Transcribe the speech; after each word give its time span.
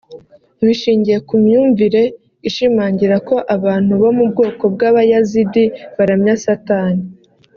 bishingiye 0.65 1.17
ku 1.27 1.33
myumvire 1.43 2.01
ishimangira 2.47 3.15
ko 3.27 3.35
abantu 3.55 3.91
bo 4.01 4.09
mu 4.17 4.25
bwoko 4.31 4.63
bw’ 4.73 4.81
Abayazidi 4.89 5.63
baramya 5.97 6.35
Satani 6.45 7.03